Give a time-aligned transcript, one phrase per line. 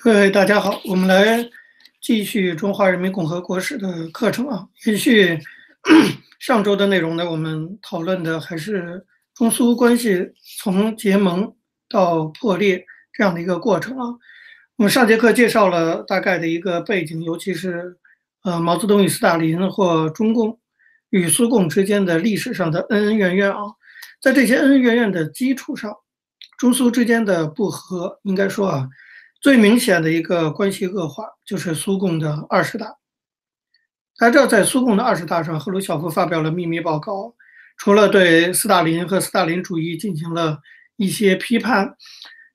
[0.00, 1.48] 各位大家好，我们来
[2.02, 4.66] 继续中华人民共和国史的课程啊。
[4.84, 5.38] 延续
[6.38, 9.02] 上周的内容呢，我们讨论的还是
[9.34, 11.50] 中苏关系从结盟
[11.88, 12.84] 到破裂
[13.14, 14.04] 这样的一个过程啊。
[14.76, 17.96] 我们上节课介绍了大概的一个背景，尤其是
[18.42, 20.58] 呃毛泽东与斯大林或中共
[21.10, 23.62] 与苏共之间的历史上的恩恩怨怨啊。
[24.20, 25.96] 在这些恩恩怨怨的基础上，
[26.58, 28.86] 中苏之间的不和，应该说啊。
[29.44, 32.86] 最明显的一个关系恶化，就是苏共的二十大。
[34.16, 37.34] 大家知道，在苏共的二十大上，赫鲁晓夫发表了秘密报告，
[37.76, 40.58] 除了对斯大林和斯大林主义进行了
[40.96, 41.94] 一些批判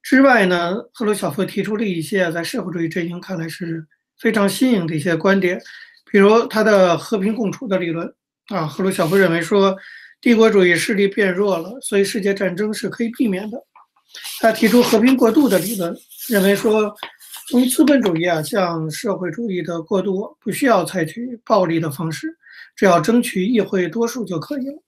[0.01, 3.85] 之外呢，赫鲁晓夫提出了一些在社会主义阵营看来是
[4.19, 5.61] 非常新颖的一些观点，
[6.11, 8.11] 比如他的和平共处的理论
[8.47, 8.65] 啊。
[8.65, 9.77] 赫鲁晓夫认为说，
[10.19, 13.63] 帝国主义势力变弱了，所以世界战争是可以避免的。
[14.39, 15.95] 他提出和平过渡的理论。
[16.29, 16.95] 认为说，
[17.49, 22.27] 从资本主义啊向社会主义的过渡，不需要采取暴力的方式，
[22.75, 24.83] 只要争取议会多数就可以了。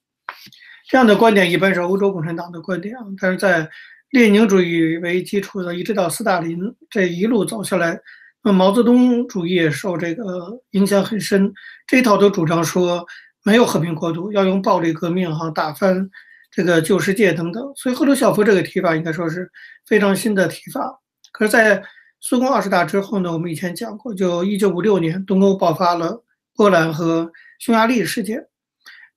[0.88, 3.68] 这样的观点一般是欧洲共产党的观点啊，但是在
[4.12, 8.00] 列宁主义为基础的，一直到斯大林这一路走下来，
[8.44, 11.52] 那毛泽东主义受这个影响很深。
[11.88, 13.06] 这套都主张说
[13.44, 16.08] 没有和平过渡，要用暴力革命哈打翻
[16.52, 17.72] 这个旧世界等等。
[17.76, 19.50] 所以赫鲁晓夫这个提法应该说是
[19.88, 21.00] 非常新的提法。
[21.32, 21.82] 可是，在
[22.20, 26.24] 苏共二十大之后呢，我们以前讲过，就一九五六年，东欧爆发了
[26.56, 28.46] 波兰和匈牙利事件。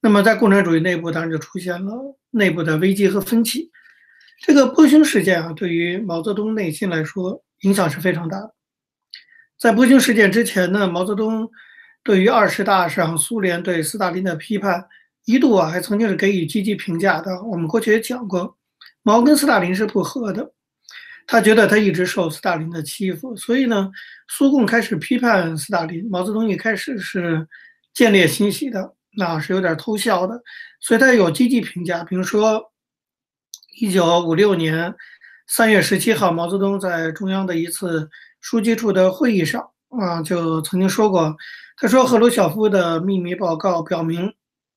[0.01, 3.71] 那么，在共产主义内部，当然就出现了内部的危机和分歧。
[4.41, 8.55] 这个波匈事件啊，对于毛泽东内心来说，影响是非常大的。
[9.59, 11.49] 在波匈事件之前呢，毛泽东
[12.03, 14.87] 对于二十大上苏联对斯大林的批判，
[15.25, 17.43] 一度啊还曾经是给予积极评价的。
[17.43, 18.57] 我们过去也讲过，
[19.03, 20.53] 毛跟斯大林是不和的。
[21.27, 23.91] 他觉得他一直受斯大林的欺负，所以呢，
[24.29, 26.07] 苏共开始批判斯大林。
[26.11, 27.49] 毛泽东一开始是
[27.95, 30.39] 见猎欣喜的，那是有点偷笑的，
[30.81, 32.05] 所以他有积极评价。
[32.05, 32.63] 比如说，
[33.81, 34.95] 一九五六年
[35.47, 38.11] 三月十七号，毛泽东在中央的一次
[38.43, 39.67] 书记处的会议上
[39.99, 41.35] 啊，就曾经说过，
[41.79, 44.31] 他说赫鲁晓夫的秘密报告表明，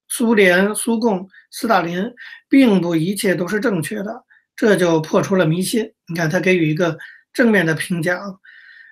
[0.07, 2.03] 苏联、苏共、斯大林
[2.47, 4.23] 并不一切都是正确的。
[4.55, 5.93] 这就破除了迷信。
[6.07, 6.97] 你看，他给予一个
[7.31, 8.19] 正面的评价。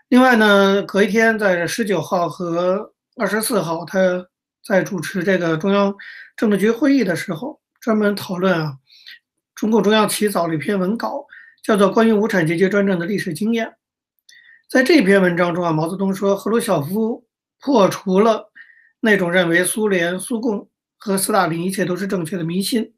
[0.10, 4.00] 另外呢，隔一天，在十九号和二十四号，他
[4.64, 5.96] 在主持这个中央
[6.36, 8.78] 政治局会议的时候，专门讨论啊，
[9.56, 11.26] 中共中央起草了一篇文稿，
[11.64, 13.66] 叫做《关于无产阶级专政的历史经验》。
[14.70, 17.26] 在这篇文章中啊，毛泽东说，赫鲁晓夫
[17.60, 18.52] 破除了
[19.00, 20.70] 那种认为苏联、苏共
[21.06, 22.92] 和斯大林一切都是正确的迷信，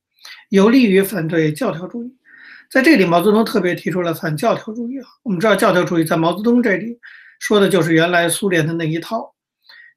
[0.48, 2.16] 有利于反对教条主义。
[2.72, 5.06] 在这里，毛泽东特别提出了反教条主义啊。
[5.24, 6.98] 我们知道，教条主义在毛泽东这里
[7.40, 9.36] 说的就是原来苏联的那一套。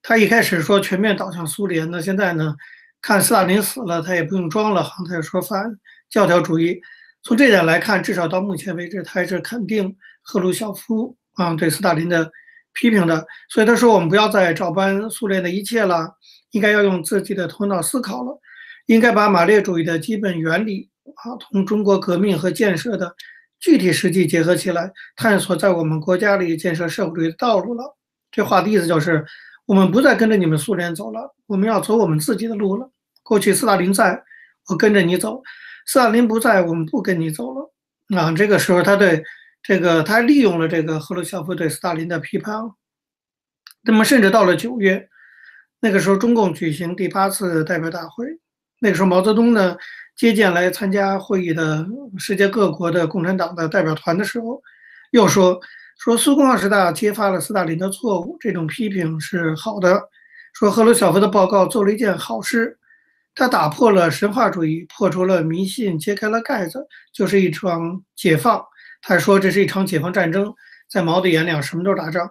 [0.03, 2.56] 他一开始说全面倒向苏联，那现在呢，
[3.00, 5.78] 看斯大林死了，他也不用装了，他也说反
[6.10, 6.81] 教条主义。
[7.22, 12.28] 从这点来看，至少到目前为止，他还是肯定赫鲁晓夫啊对斯大林的
[12.72, 13.25] 批评的。
[13.50, 16.16] 所以他说，我们不要再照搬苏联的一切了，
[16.50, 18.41] 应该要用自己的头脑思考了，
[18.87, 20.88] 应该把马列主义的基本原理。
[21.16, 23.15] 啊，同中国革命和建设的
[23.59, 27.97] 具体实际结合起来，探索在我们国家里建设社会主义的道路了。
[28.31, 29.27] 这话的意思就是，
[29.66, 32.88] 我们不再跟着你们苏联走了，我们要走我们自己的路了。
[33.25, 34.22] 过去斯大林在，
[34.69, 35.43] 我跟着你走；
[35.84, 37.72] 斯大林不在，我们不跟你走了。
[38.17, 39.22] 啊，这个时候他对
[39.62, 42.62] 这个，他利用了这个赫鲁晓夫对斯大林的批判。
[43.82, 45.09] 那么，甚至到了九月，
[45.80, 48.26] 那个时候中共举行第八次代表大会，
[48.80, 49.76] 那个时候毛泽东呢？
[50.16, 51.86] 接见来参加会议的
[52.18, 54.60] 世界各国的共产党的代表团的时候，
[55.12, 55.58] 又说
[55.96, 59.98] 说苏共二十大揭发了斯大林的错误，这种批评是好的。
[60.52, 62.76] 说赫鲁晓夫的报告做了一件好事，
[63.34, 68.62] 他打破了神话主义，破除了迷信，揭开了盖子，就是一场解放。
[69.00, 70.52] 他说这是一场解放战争，
[70.87, 72.31] 在毛的眼里，什么都是打仗。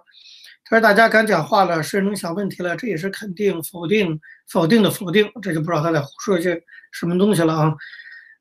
[0.70, 6.62] 他说大家敢讲话了，谁能想问题了，这也是肯定、否定、否定的否定，这就不知道他在胡说些。
[6.92, 7.74] 什么东西了啊？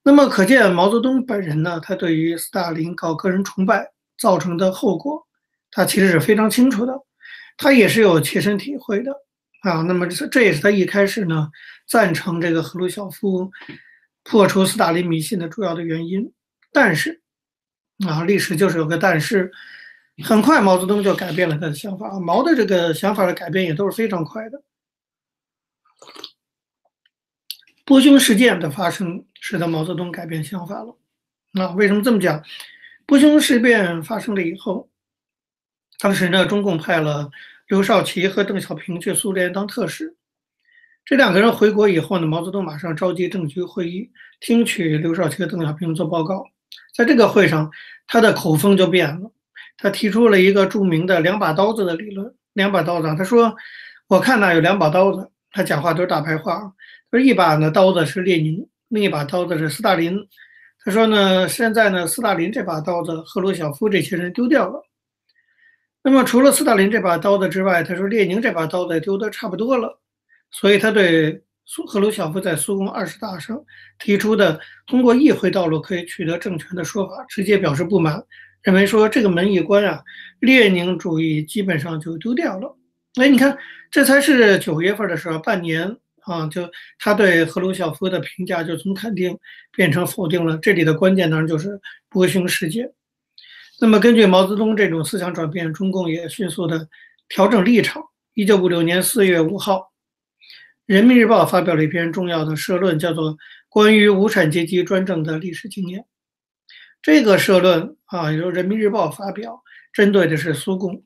[0.04, 5.28] 那么可见毛泽东本人呢，他对于斯大林搞个人崇拜造成的后果，
[5.72, 6.94] 他其实是非常清楚的，
[7.58, 9.12] 他也是有切身体会的
[9.64, 9.82] 啊。
[9.82, 11.50] 那么这也是他一开始呢
[11.88, 13.52] 赞成这个赫鲁晓夫
[14.24, 16.32] 破除斯大林迷信的主要的原因。
[16.72, 17.22] 但是
[18.08, 19.52] 啊，历史就是有个但是，
[20.24, 22.20] 很快毛泽东就改变了他的想法。
[22.20, 24.62] 毛的这个想法的改变也都是非常快的。
[27.86, 30.96] 波匈事件的发生，使得毛泽东改变想法了。
[31.52, 32.44] 那为什么这么讲？
[33.06, 34.88] 波匈事变发生了以后，
[35.98, 37.32] 当时呢，中共派了
[37.68, 40.16] 刘少奇和邓小平去苏联当特使。
[41.04, 46.46] 这两个人回国以后呢，毛泽东马上召集政局会议，听取刘少奇和邓小平做报告。
[46.94, 47.72] 在这个会上，
[48.06, 49.32] 他的口风就变了，
[49.82, 52.34] 他提出了一个著名的“两把刀子”的理论。
[52.54, 53.56] 两把刀子，他说
[54.08, 56.60] ：“我看呢有两把刀子。”他讲话都是大白话。
[57.10, 60.18] 他说：“一把呢刀子是列宁，另一把刀子是斯大林。”
[60.84, 64.84] 他说呢，现在呢斯大林这把刀子，赫鲁晓夫这些人丢掉了。
[66.02, 70.00] 那么除了斯大林这把刀子之外，他说列宁这把刀子丢的差不多了。
[70.52, 73.62] 所以，他对苏赫鲁晓夫在苏共二十大上
[74.00, 78.24] 提出的通过议会道路可以取得政权的说法，直接表示不满，
[78.70, 80.04] 认为说这个门一关啊，
[80.42, 82.78] 列宁主义基本上就丢掉了。
[83.20, 83.58] 哎，你看，
[83.90, 86.70] 这才是九月份的时候，半年啊，就
[87.00, 89.36] 他对赫鲁晓夫的评价就从肯定
[89.72, 90.56] 变成否定了。
[90.60, 92.92] 这里的关键当然就是波匈事件。
[93.82, 96.88] 那么，根据毛泽东这种思想转变，中共也迅速的
[97.28, 98.04] 调整立场。
[98.36, 99.92] 一九五六年四月五号。
[100.86, 103.34] 人民日报发表了一篇重要的社论，叫做
[103.68, 106.02] 《关于无产阶级专政的历史经验》。
[107.02, 109.64] 这个社论啊，由人民日报发表，
[109.94, 111.02] 针对的是苏共。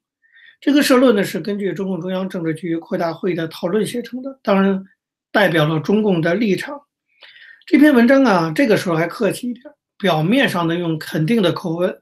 [0.60, 4.84] 这个社论呢，是根据中共中央政治局扩大会议的讨论写成的，当然
[5.32, 6.82] 代表了中共的立场。
[7.68, 9.64] 这篇文章啊，这个时候还客气一点，
[9.98, 11.96] 表面上呢用肯定的口吻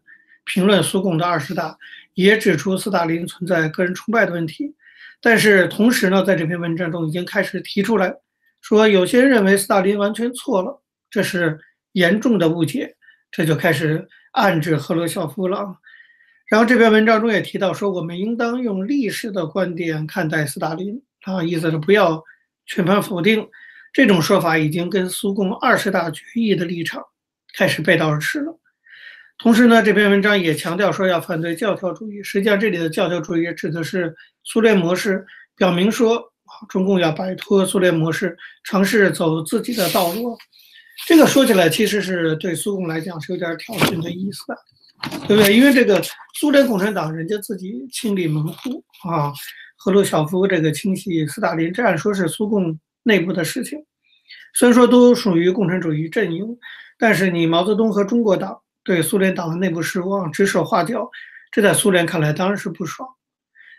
[0.45, 1.77] 评论苏共的二十大，
[2.13, 4.73] 也指出斯大林存在个人崇拜的问题。
[5.19, 8.15] 但是同时呢，在这篇文章中已经开始提出来，
[8.61, 11.59] 说有些人认为斯大林完全错了，这是
[11.91, 12.95] 严重的误解，
[13.31, 15.77] 这就开始暗指赫鲁晓夫了。
[16.47, 22.21] 然后这篇文章中也提到说，我们应当用历史的观点看待斯大林啊，意思是不要
[22.65, 23.47] 全盘否定。
[23.93, 27.03] 这种说法已经跟苏共二十大决议的立场
[27.57, 28.57] 开始背道而驰了。
[29.37, 32.21] 同时呢，这篇文章也强调说要反对教条主义。
[32.21, 35.25] 实际上，这里的教条主义指的是苏联模式，
[35.55, 36.21] 表明说
[36.69, 40.37] 中共要摆脱苏联模式，尝试走自己的道路。
[41.07, 44.57] 这个说起来，其实是对苏共来讲是有点挑衅的意思的，
[45.27, 45.56] 对不对？
[45.56, 46.01] 因为这个
[46.36, 49.33] 苏联共产党人家自己清理门户啊，
[49.77, 53.83] 赫鲁晓夫这个清洗斯大林，这按说是苏共内部的事情。
[54.53, 56.57] 虽然说都属于共产主义阵营，
[56.98, 58.59] 但是你毛泽东和中国党。
[58.83, 61.07] 对苏联党的内部事务指手画脚，
[61.51, 63.07] 这在苏联看来当然是不爽。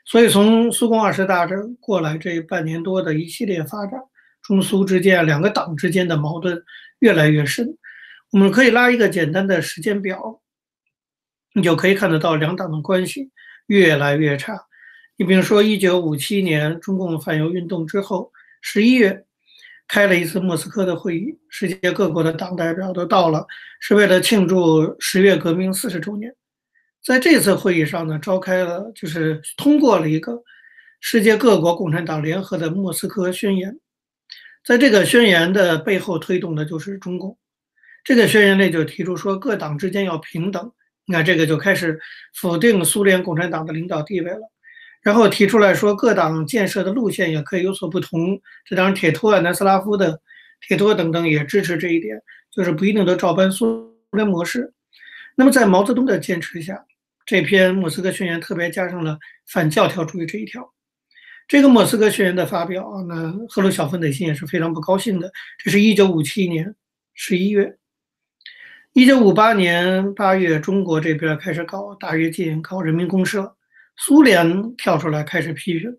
[0.04, 3.98] 所以从苏共二十大这过来这半年多的一系列发展，
[4.44, 6.56] 中苏之间两个党之间的矛盾
[7.02, 7.76] 越来越深。
[8.30, 10.40] 我们可以拉一个简单的时间表，
[11.54, 13.30] 你就可以看得到两党的关系
[13.66, 14.58] 越来越差。
[15.16, 19.26] 你比如说，一九五七年中共反犹运动之后，十一月。
[19.88, 23.46] 开了一次莫斯科的会议，世界各国的党代表都到了，
[23.78, 26.34] 是为了庆祝十月革命四十周年。
[27.04, 30.42] 在这次会议上呢，召开了就是通过了一个
[31.00, 33.78] 世界各国共产党联合的莫斯科宣言。
[34.64, 37.36] 在这个宣言的背后推动的就是中共。
[38.04, 40.72] 这个宣言内就提出说，各党之间要平等。
[41.04, 42.00] 你看，这个就开始
[42.34, 44.40] 否定苏联共产党的领导地位了。
[45.02, 48.40] 然后提出来说，各党建设的路线也可以有所不同。
[48.64, 50.20] 这当然，铁托啊、南斯拉夫的
[50.66, 52.22] 铁托等等也支持这一点，
[52.52, 54.72] 就是不一定都照搬苏联模式。
[55.34, 56.84] 那么，在毛泽东的坚持下，
[57.26, 60.72] 这篇莫斯科宣言特别加上了反教条主义这一条。
[61.52, 65.30] 这个莫斯科宣言的发表啊，那赫鲁晓夫内心也是非常不高兴的。
[65.62, 66.74] 这是一九五七年
[67.12, 67.76] 十一月，
[68.94, 73.54] 一九五八年八月，中国这边开始搞大跃进，搞人民公社。
[73.98, 75.94] 苏联跳出来开始批评，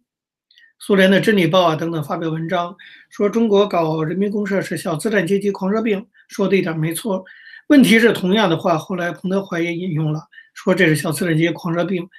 [0.80, 2.76] 苏联的《真理报》啊等等发表文章，
[3.12, 7.24] 说中国搞人民公社是小资产阶级狂热病，说的一点没错。
[7.68, 10.20] 问题是同样的话，后来彭德怀也引用了，
[10.56, 12.10] 说这是小资产阶级狂热病。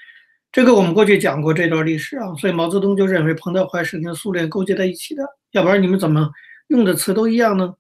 [0.55, 6.31] 这个我们过去讲过这段历史啊，所以毛泽东就认为彭德怀是跟苏联勾结在一起的，要不然你们怎么
[6.69, 7.75] 用的词都一样呢？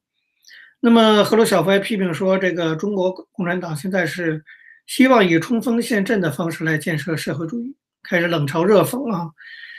[0.81, 4.43] 那么赫鲁晓夫还批评说，这个中国共产党现在是
[4.89, 7.77] 希望以冲锋陷阵的方式来建设社会主义。
[8.03, 9.31] 开始冷嘲热讽啊！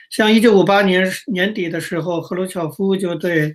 [0.09, 3.53] 像一九五八年年底的时候，赫鲁晓夫就对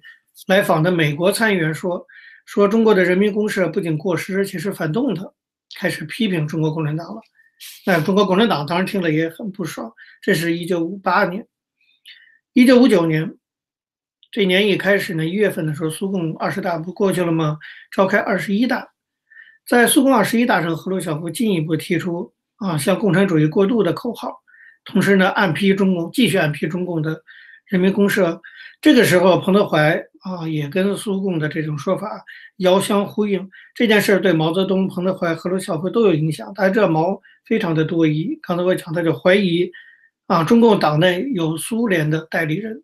[0.48, 2.06] 来访的美国参议员说
[2.44, 5.32] ：“说中国的人民公社不仅过时，而且是反动的。”
[5.78, 7.22] 开始批评中国共产党了。
[7.86, 9.92] 那中国共产党当然听了也很不爽。
[10.20, 11.46] 这是一九五八年，
[12.52, 13.36] 一九五九年
[14.30, 17.58] 这年一开始呢，一月份的时候，苏共二十大不过去了吗？
[17.90, 18.92] 召开二十一大，
[19.66, 24.40] 在苏共二十一大上，赫鲁晓夫进一步提出啊，向共产主义过渡的口号。
[24.84, 27.22] 同时呢，暗批中共，继续暗批中共的
[27.66, 28.40] 人民公社。
[28.80, 32.24] 这个时候，彭德怀啊，也跟苏共的这种说法
[32.56, 33.50] 遥相呼应。
[33.74, 36.52] 这件事对毛泽东、彭德怀、赫鲁晓夫都有影响。
[36.54, 39.70] 大家知道毛非常的多疑，刚才我讲，他就怀疑
[40.26, 42.82] 啊，中共党内有苏联的代理人，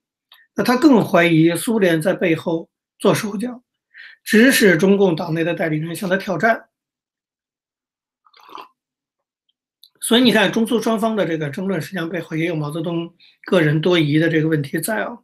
[0.54, 3.62] 那他更怀疑苏联在背后做手脚，
[4.24, 6.68] 指使中共党内的代理人向他挑战。
[10.00, 13.12] 所以你看，中苏双方的这个争论，实际上背后也有毛泽东
[13.44, 15.18] 个人多疑的这个问题在啊。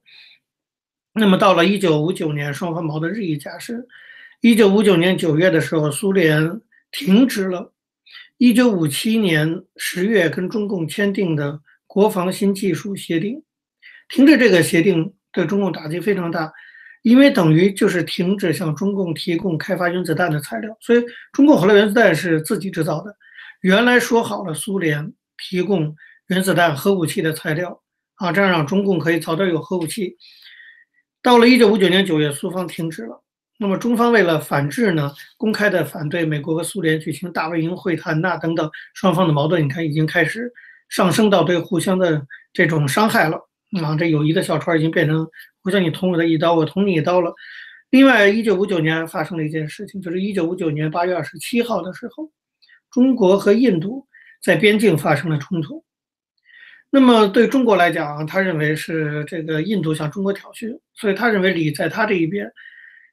[1.14, 3.86] 那么到了一九五九年，双方矛盾日益加深。
[4.40, 7.72] 一九五九年九月的时候，苏联停止了
[8.38, 13.42] 一九五七年十月跟中共签订的国防新技术协定。
[14.08, 16.50] 停止这个协定对中共打击非常大，
[17.02, 20.74] 因为等于就是停止向中共提供开发原子弹的材料。
[20.80, 23.14] 所以中共后来原子弹是自己制造的。
[23.60, 25.94] 原来说好了，苏联提供
[26.28, 27.82] 原子弹、核武器的材料
[28.16, 30.16] 啊，这样让中共可以早点有核武器。
[31.22, 33.22] 到了一九五九年九月，苏方停止了。
[33.58, 40.52] 那么中方为了反制呢，公开的反对美国和苏联举行大卫营会谈呐等等，双方的矛盾你看已经开始
[40.88, 43.36] 上升到对互相的这种伤害了
[43.82, 45.24] 啊，这友谊的小船已经变成
[45.62, 47.32] 互相你捅我的一刀，我捅你一刀了。
[47.90, 52.30] 另外，一九五九年发生了一件事情，就是一九五九年八月二十七号的时候。
[52.90, 54.06] 中国和印度
[54.42, 55.82] 在边境发生了冲突，
[56.94, 62.52] 那么对中国来讲，他认为是这个印度向中国挑衅，所以他认为理在他这一边。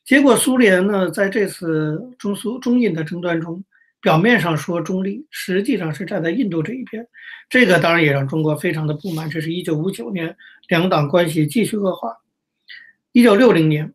[0.03, 3.63] 结果苏联呢，在这次中苏中印的争端中，
[4.01, 7.07] 表面上说中立，实际上是站在印度这一边。
[7.49, 9.29] 这个当然也让中国非常的不满。
[9.29, 10.35] 这是一九五九年，
[10.67, 12.17] 两党关系继续恶化。
[13.13, 13.93] 一九六零年。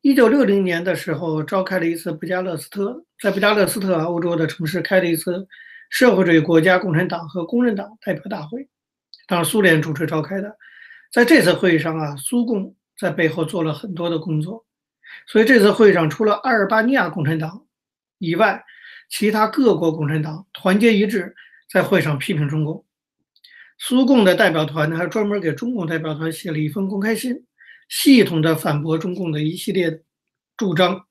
[0.00, 5.46] 一九六零年的时候，召开了一次布加勒斯特，在布加勒斯特，欧洲的城市开了一次
[5.88, 8.66] 社会主义国家共产党和工人党代表大会，
[9.28, 10.56] 当然苏联主持召开的。
[11.12, 14.66] 在这次会议上啊，苏共在背后做了很多的工作，
[15.26, 17.64] 所以这次会议上除了阿尔巴尼亚共产党
[18.18, 18.64] 以外，
[19.08, 21.34] 其他各国共产党团结一致，
[21.70, 22.84] 在会上批评中共。
[23.78, 27.44] 苏共的代表团呢，还专门给中共代表团写了一封公开信。
[27.88, 30.02] 系统的反驳中共的一系列
[30.58, 31.06] 主张，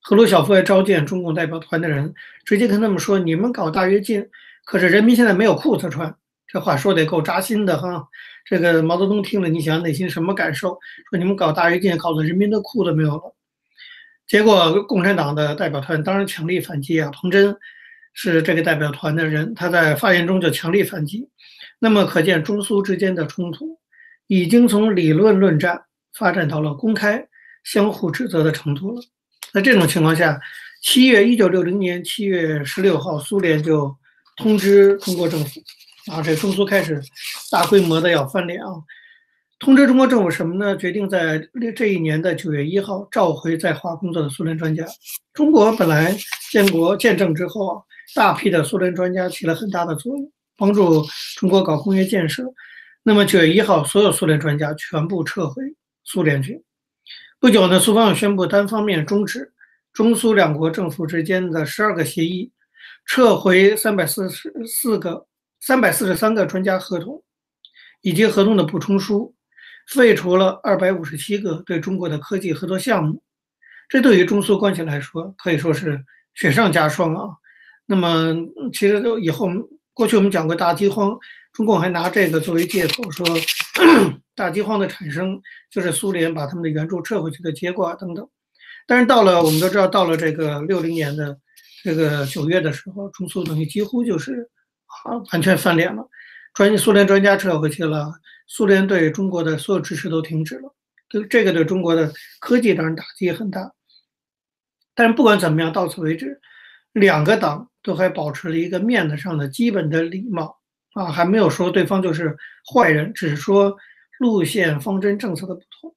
[0.00, 2.14] 赫鲁晓夫还召见中共代表团的人，
[2.46, 4.26] 直接跟他们说：“你们搞大跃进，
[4.64, 8.06] 可是人民现在没有裤子穿。”这话说得够扎心的哈。
[8.44, 10.78] 这个毛泽东听了，你想内心什么感受？
[11.10, 13.34] 说你们搞大跃进，搞得人民的裤子没有了。
[14.26, 17.10] 结果共产党的代表团当然强力反击啊。
[17.12, 17.56] 彭真
[18.12, 21.28] 是这个代表团的人，他在发言中就强力反击。
[21.78, 23.78] 那么可见中苏之间的冲突
[24.26, 25.84] 已经从理论论战。
[26.16, 27.26] 发展到了公开
[27.64, 29.02] 相互指责的程度了。
[29.52, 30.40] 在这种情况下，
[30.80, 33.92] 七月一九六零年七月十六号，苏联就
[34.36, 35.60] 通知中国政府，
[36.10, 37.00] 啊，这中苏开始
[37.50, 38.68] 大规模的要翻脸啊。
[39.58, 40.76] 通知中国政府什么呢？
[40.76, 41.40] 决定在
[41.74, 44.84] 这一年的九月一号召回在华工作的苏联专家。
[45.32, 46.14] 中国本来
[46.50, 47.82] 建国建政之后啊，
[48.14, 51.02] 大批的苏联专家起了很大的作用，帮助
[51.36, 52.44] 中国搞工业建设。
[53.02, 55.62] 那么九月一号，所有苏联专家全部撤回。
[56.04, 56.62] 苏联去
[57.40, 59.52] 不久呢，苏方又宣布单方面终止
[59.92, 62.50] 中苏两国政府之间的十二个协议，
[63.06, 65.26] 撤回三百四十四个、
[65.66, 67.24] 三百四十三个专家合同，
[68.02, 69.34] 以及合同的补充书，
[69.88, 73.22] 废除了二百五十七个对中国的科技合作项目。
[73.88, 76.04] 这对于中苏关系来说可以说是
[76.34, 77.28] 雪上加霜啊。
[77.86, 78.34] 那么，
[78.74, 79.48] 其实都以后
[79.94, 81.16] 过去我们讲过大饥荒，
[81.52, 83.26] 中共还拿这个作为借口说。
[84.34, 85.40] 大饥荒的产生
[85.70, 88.28] 就是苏联把他们的援助撤回去的结果，等等。
[88.86, 91.38] 但是到了我们都知道，到了这个六零年的
[91.84, 94.50] 这个九月的时候，中苏等于几乎就是
[95.04, 96.08] 啊完全翻脸了。
[96.54, 98.12] 专苏联专家撤回去了，
[98.46, 100.74] 苏联对中国的所有支持都停止了。
[101.08, 103.72] 对这个对中国的科技当然打击也很大。
[104.94, 106.40] 但是不管怎么样，到此为止，
[106.92, 110.58] 两个党都还保持了一个面子上的基本的礼貌
[110.92, 112.36] 啊，还没有说对方就是
[112.72, 113.76] 坏人，只是说。
[114.20, 115.92] 路线、方针、政策的不同，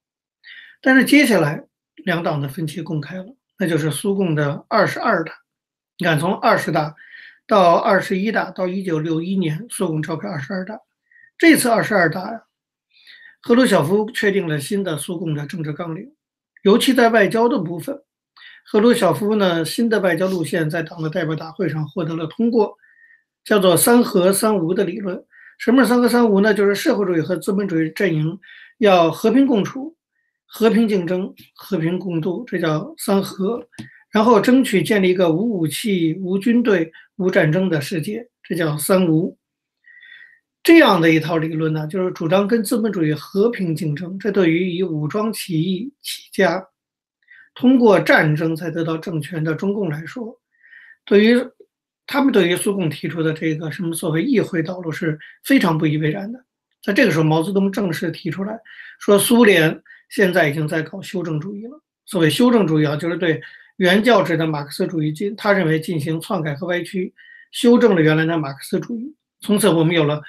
[0.82, 1.64] 但是接下来
[1.98, 3.26] 两党的分歧公开了，
[3.60, 5.34] 那就是苏共的二十二大。
[6.00, 6.96] 你看，从二十大
[7.48, 10.78] 到二十一大，到一九六一年，苏共召开二十二大。
[11.38, 12.44] 这次二十二大呀，
[13.42, 16.12] 赫鲁晓夫确定了新的苏共的政治纲领，
[16.64, 17.98] 尤其在外交的部分，
[18.66, 22.76] 赫鲁晓夫呢新的外交路线在党的代表大会上获得了通过，
[23.46, 25.24] 叫做“三和三无”的理论。
[25.58, 26.54] 什么是三和三无呢？
[26.54, 28.38] 就是社会主义和资本主义阵营
[28.80, 29.96] 要和平共处、
[30.46, 33.66] 和平竞争、和平共度，这叫三和。
[34.18, 39.38] 然后争取建立一个无武器、无军队、无战争的世界，这叫三无。
[40.64, 44.18] 这样的一套理论呢，就是主张跟资本主义和平竞争。
[44.18, 46.68] 这对于以武装起义起家，
[47.54, 50.36] 通过战争才得到政权的中共来说，
[51.06, 51.40] 对于
[52.08, 56.44] 他们对于苏共提出的这个什么所谓议会道路是非常不以为然的。
[56.82, 58.60] 在这个时候，毛泽东正式提出来
[59.00, 61.80] 说，苏联现在已经在搞修正主义了。
[62.08, 63.40] 所谓修正主义啊，就是对
[63.78, 67.14] 原教旨的马克思主义进，他认为进行篡改和歪曲，
[67.52, 69.16] 修正了原来的马克思主义。
[69.42, 70.22] 从此，我们有了。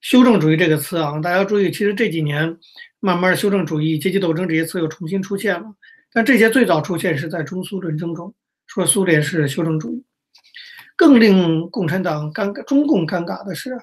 [0.00, 2.58] 修正主义这个词啊，大家注意，其实这几年
[3.00, 5.74] 慢慢修正主义、阶级斗争这些词又重新出现了。
[6.12, 8.34] 但这些最早出现是在中苏论争中，
[8.66, 10.04] 说苏联是修正主义。
[10.94, 13.78] 更令共产党尴尬、中共尴尬的是，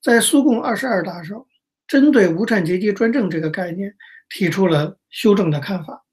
[0.00, 1.44] 在苏共二十二大上，
[1.88, 3.92] 针对无产阶级专政这个概念
[4.28, 6.04] 提出了修正的看法。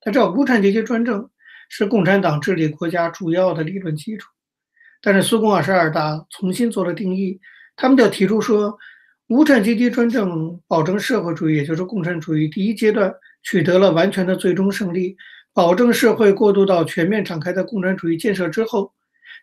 [0.00, 1.28] 他知道无产阶级专政
[1.68, 4.30] 是共产党治理国家主要的理论基础，
[5.02, 7.40] 但是苏共二十二大重新做了定义，
[7.76, 8.76] 他们就提出说。
[9.28, 13.10] 无产阶级专政保证社会主义，也就是共产主义第一阶段
[13.42, 15.16] 取得了完全的最终胜利，
[15.54, 18.92] 保证社会过渡到全面展开的共产主义建设之后，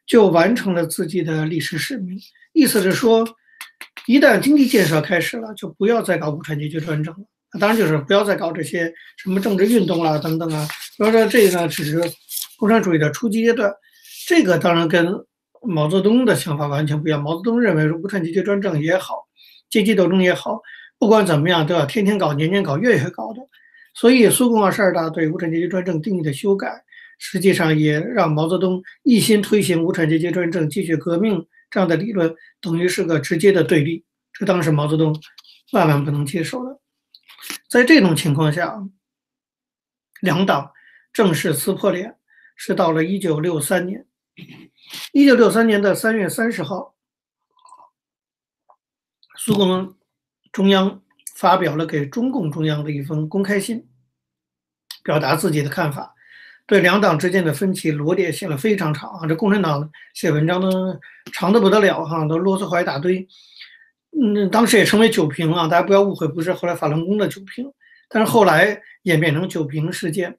[0.05, 2.15] 就完成了自己的历史使命。
[2.53, 3.27] 意思是说，
[4.05, 7.25] 一旦经济建设开始了，就不要再搞无产阶级专政了。
[7.59, 10.67] 当然就是不要再搞这些什么政治运动啦等等啊。
[10.95, 12.01] 所以说这个呢，只是
[12.57, 13.73] 共产主义的初级阶段。
[14.27, 15.13] 这个当然跟
[15.61, 17.21] 毛泽东的想法完全不一样。
[17.21, 19.15] 毛泽东认为无产阶级专政也好。
[19.69, 20.59] 阶级斗争也好，
[20.99, 23.39] 不管怎么样，都要天天搞、年年搞、月月搞的。
[23.93, 26.83] 所以，苏共二十二大对无产阶级专政定义的修改，
[27.19, 34.03] 实际上也让毛泽东一心推行无产阶级专政、继续革命这样的理论，等于是个直接的对立。
[34.33, 35.17] 这当时毛泽东
[35.71, 36.77] 万万不能接受的。
[37.71, 38.85] 在这种情况下，
[40.19, 40.73] 两党
[41.13, 42.17] 正式撕破脸，
[42.53, 44.05] 是到了一九六三年。
[45.13, 46.93] 一九六三年的三月三十号。
[49.37, 49.95] 苏共
[50.51, 51.01] 中央
[51.37, 53.87] 发表了给中共中央的一封公开信，
[55.01, 56.13] 表达自己的看法，
[56.65, 59.25] 对两党之间的分歧罗列写了非常长啊。
[59.25, 60.99] 这共产党写文章呢
[61.31, 63.25] 长的不得了哈，都啰嗦话一大堆。
[64.11, 67.71] 嗯，当时也称为九评啊，大家不要误会，不是后来法轮功的九评，
[68.09, 70.37] 但是后来演变成九评事件，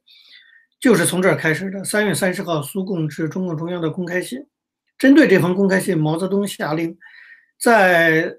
[0.80, 1.84] 就是从这儿开始的。
[1.84, 4.46] 三月三十号，苏共致中共中央的公开信，
[4.98, 6.96] 针对这封公开信，毛泽东下令
[7.58, 8.36] 在。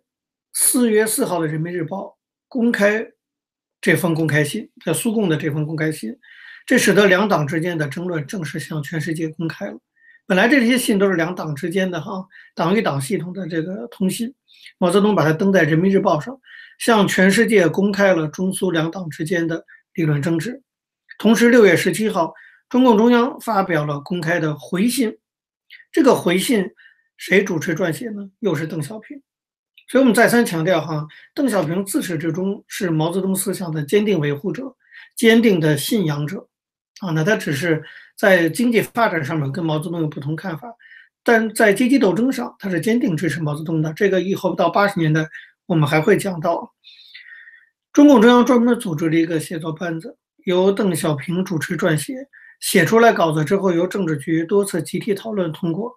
[0.55, 2.01] 四月四号的《人民日报》
[2.47, 3.03] 公开
[3.81, 6.15] 这封公开信，在苏共的这封公开信，
[6.63, 9.79] 这使得两党之间的争论正式向全世界公开了。
[10.27, 14.31] 本来这些信都是两党之间的哈党与党系统的这个通信，
[14.77, 16.39] 毛泽东把它登在《人民日报》上，
[16.79, 20.61] 向全世界公开了中苏两党之间的理论争执。
[21.17, 22.33] 同时，六月十七号，
[22.69, 25.17] 中共中央发表了公开的回信，
[25.91, 26.69] 这个回信
[27.17, 28.29] 谁主持撰写呢？
[28.39, 29.21] 又是邓小平。
[29.89, 34.75] 所以我们再三强调哈，邓小平自始至终是毛泽东思想的坚定维护者、
[35.15, 36.47] 坚定的信仰者，
[37.01, 37.83] 啊，那他只是
[38.17, 40.67] 在经济发展上面跟毛泽东有不同看法，
[41.23, 43.93] 但在阶级斗争上，他是坚定支持毛泽东的。
[43.93, 45.27] 这个以后到八十年代
[45.65, 46.73] 我们还会讲到。
[47.91, 52.13] 中共中央专门组织了一个写作班子，由邓小平主持撰写，
[52.59, 55.91] 写出来稿子之后，由政治局多次集体讨论通过。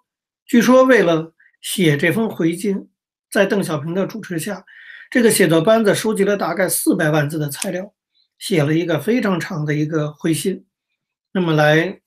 [0.47, 2.89] 据说为了写这封回信。
[3.29, 4.65] 在邓小平的主持下，
[5.11, 7.93] 这个写作班子收集了大概四百万字的材料，
[8.39, 10.65] 写了一个非常长的一个回信，
[11.33, 12.01] 那么来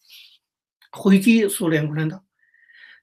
[0.91, 2.23] 回击苏联共产党。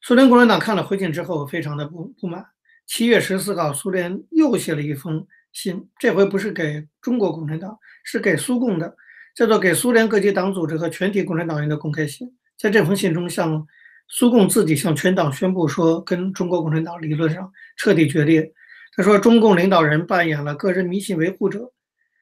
[0.06, 2.46] 苏联共产党看了回信之后，非常的不不满。
[2.86, 8.94] 七月十四号，苏联又写了一封信，这回不是给中国共产党，是给苏共的，
[9.34, 12.24] 叫做《给苏联各级党组织和全体共产党员的公开信》。
[12.56, 13.66] 在这封信中，向
[14.06, 18.48] 苏共自己向全党宣布说，跟中国共产党理论上彻底决裂。
[18.94, 21.68] 他说，中共领导人扮演了个人迷信维护者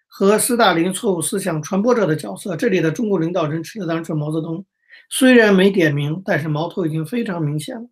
[0.07, 2.57] 和斯大林错误思想传播者的角色。
[2.57, 4.64] 这里的中国领导人指的当然是毛泽东，
[5.16, 7.88] 虽然没点名，但是矛头已经非常明显了。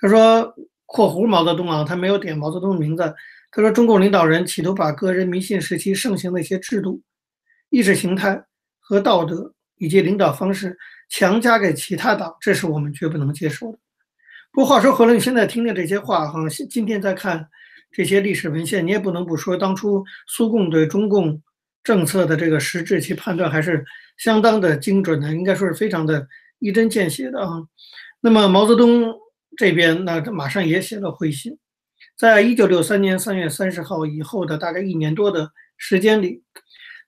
[0.00, 0.52] 他说
[0.86, 3.14] （括弧毛泽东啊，他没有点毛泽东的名字）。
[3.52, 7.00] 他说，中共领导人企图把个人迷信时期盛行的一些制度、
[7.70, 8.42] 意识形态
[8.80, 10.76] 和道德以及领导方式。
[11.08, 13.78] 强加给其他党，这是我们绝不能接受的。
[14.50, 17.48] 不过话说回来，你现在听听这些话，哈，今天再看
[17.92, 21.40] 这些历史文献，你也不能不说，当初苏共对中共
[21.84, 23.82] 政策的这个实质其判断还是
[24.18, 26.26] 相当的精准的，应该说是非常的
[26.58, 27.62] 一针见血的啊。
[28.20, 29.14] 那么毛泽东
[29.56, 31.58] 这边，那马上也写了回信，
[32.16, 36.42] 在一九六三年三月三十号以后的大概一年多的时间里。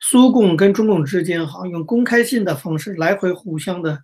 [0.02, 4.00] 苏共跟中共之间，哈，用公开信的方式来回互相的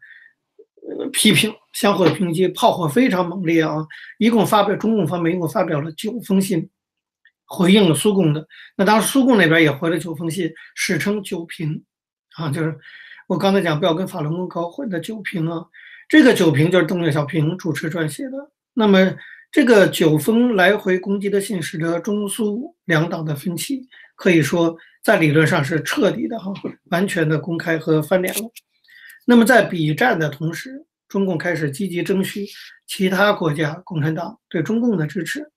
[1.11, 3.77] 批评，相互的抨击，炮火非常猛烈啊！
[4.19, 6.69] 一共发表，中共方面一共发表了九封信，
[7.47, 8.47] 回应了苏共的。
[8.77, 11.83] 那当时苏共那边也回了九封信，史称九评
[12.37, 12.79] 啊，就是
[13.27, 15.67] 我刚才讲不要跟法轮功搞混的酒瓶啊。
[16.09, 18.51] 这个酒瓶就是邓小平主持撰写的。
[18.75, 19.13] 那么
[19.51, 26.53] 这个九封来回攻击的信，使得中苏两党的分歧可以说在理论上是彻底的哈，
[26.91, 28.51] 完全的公开和翻脸了。
[29.25, 32.47] 那么在比战的同时，中共开始积极争取
[32.87, 35.51] 其他国家共产党对中共的支持。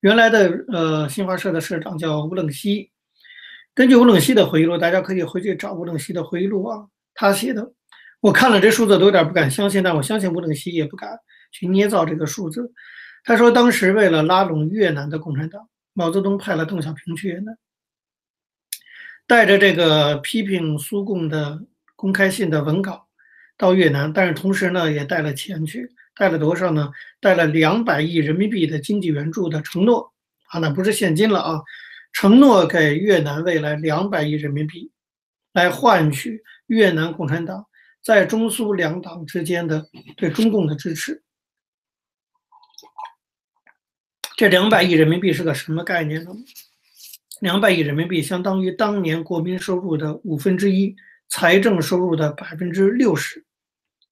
[0.00, 2.90] 原来的呃新华社的社长叫吴冷西，
[3.76, 7.74] 根据吴冷西的回忆录，大家可以回去找吴冷西的回忆录啊，他写的。
[8.20, 11.18] 我看了这数字都有点不敢相信，但我相信吴冷西也不敢
[11.52, 12.72] 去捏造这个数字。
[13.22, 17.58] 他说，当时为了拉拢越南的共产党，毛泽东派了邓小平去越南，
[19.26, 21.62] 带着这个批评苏共的
[21.96, 23.08] 公开信的文稿
[23.58, 26.90] 到越南，但是同时呢，也带了钱去，带了多少呢？
[27.20, 30.14] 带了两百亿人民币的经济援助的承诺
[30.46, 31.60] 啊，那不是现金了啊，
[32.16, 34.90] 承诺给越南未来两百亿人民币，
[35.52, 37.66] 来换取越南共产党。
[38.02, 41.22] 在中苏两党之间的对中共的支持，
[44.34, 46.30] 这两百亿人民币是个什么概念呢？
[47.40, 50.96] 两百亿人民币相当于当年国民收入的五分之一，
[51.28, 53.44] 财政收入的百分之六十。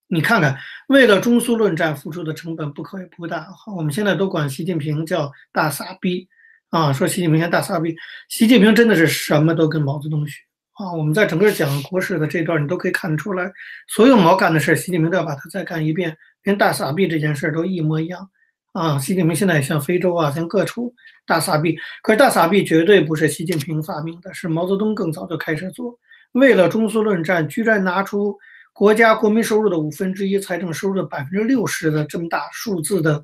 [0.09, 3.49] 你看看，为了中苏论战付出的成本不可也不大。
[3.75, 6.29] 我们现在都管习近平叫大傻逼
[6.75, 7.95] 啊，说习近平像大傻逼。
[8.29, 10.41] 习近平真的是什么都跟毛泽东学。
[10.73, 13.49] 啊，我们在整个讲国史的这段，你都可以看得出来，
[13.87, 18.29] 所有毛干的事，习近平都要把它再干一遍，连大傻逼这件事都一模一样。
[18.73, 20.93] 啊，习近平现在像非洲啊，像各处
[21.25, 25.97] 大傻逼，可是大傻逼绝对不是习近平发明的，是毛泽东更早就开始做。
[26.33, 28.37] 为了中苏论战，居然拿出
[28.73, 33.23] 国家国民收入的五分之一，财政收入的百分之六十的这么大数字的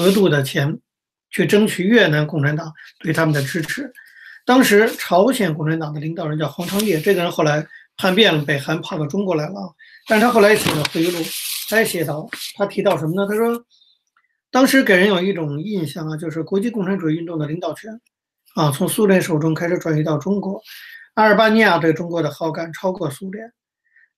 [0.00, 0.76] 额度的钱，
[1.30, 3.92] 去争取越南共产党对他们的支持。
[4.44, 9.74] 当时朝鲜共产党的领导人叫黄昌业，这个人后来叛变了，北韩跑到中国来了。
[10.06, 11.18] 但是他后来写的回忆录，
[11.68, 13.28] 他也写到，他提到什么呢？
[13.28, 13.62] 他说，
[14.50, 18.00] 当时给人有一种印象啊，就是国际共产主义运动的领导权
[18.54, 20.62] 啊，从苏联手中开始转移到中国。
[21.12, 23.52] 阿尔巴尼亚对中国的好感超过苏联。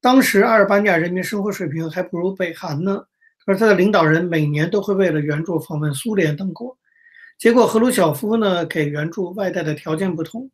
[0.00, 3.02] 当时阿尔巴尼亚人民生活水平还不如北韩呢，
[3.46, 6.78] 而他的领导人每年都会为了援助访问苏联等国。
[7.40, 10.46] 结果赫鲁晓夫呢给援助外带的条件不同，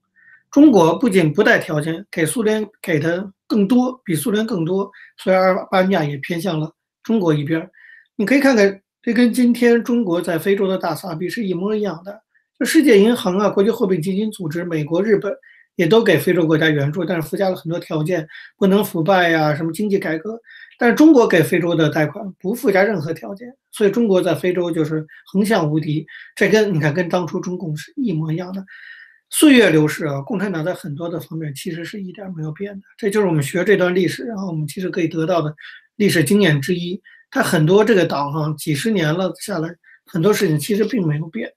[0.52, 6.72] 中国不仅不带条件，给苏联给的更多，比苏联更多，所以阿尔巴尼亚也偏向了
[7.02, 7.68] 中国一边。
[8.14, 12.22] 你可以看看，这跟今天中国在非洲的大撒币是一模一样的。
[12.56, 15.34] 就世界银行啊、国际货币基金组织、美国、日本
[15.76, 18.26] 也都给非洲国家援助，但是附加了很多条件，
[18.58, 20.38] 不能腐败呀，什么经济改革。
[20.78, 26.06] 但是中国给非洲的贷款不附加任何条件，所以中国在非洲就是横向无敌。
[26.34, 28.62] 这跟你看跟当初中共是一模一样的。
[29.30, 32.82] 岁月流逝啊，共产党在很多的方面其实是一点没有变的。
[32.96, 35.54] 这就是我们学这段历史，然后我们其实可以得到的
[35.96, 37.00] 历史经验之一。
[37.30, 39.68] 它很多这个党哈几十年了下来，
[40.04, 41.52] 很多事情其实并没有变。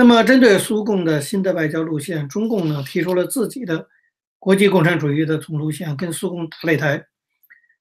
[0.00, 3.86] 那么针对苏共的新的外交路线，中共呢提出了自己的
[4.38, 7.04] 国际共产主义的总路线，跟苏共打擂台。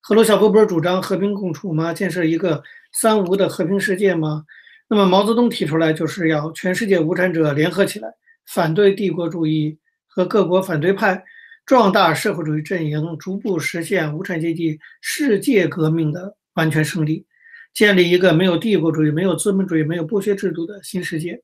[0.02, 1.94] 赫鲁晓夫不是主张和平共处吗？
[1.94, 4.44] 建设一个三无的和平世界吗？
[4.90, 8.10] 那么毛泽东提出来就是要全世界无产者联合起来，
[8.46, 11.24] 反对帝国主义和各国反对派，
[11.66, 17.26] 壮大社会主义阵营，逐步实现无产阶级世界革命的完全胜利，
[17.74, 21.42] 建立一个没有帝国主义、没有资本主义、没有剥削制度的新世界。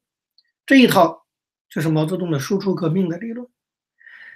[0.65, 1.25] 这一套
[1.69, 3.47] 就是毛泽东的输出革命的理论。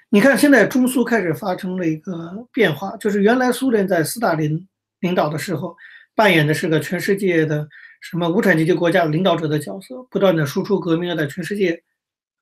[0.09, 4.67] 你看，现在中苏开始发生了一个变化，就是原来苏联在斯大林
[5.01, 5.75] 领导的时候，
[6.15, 7.67] 扮演的是个全世界的
[8.01, 11.83] 什么无产阶级国家领导者的角色，不断的输出革命，在全世界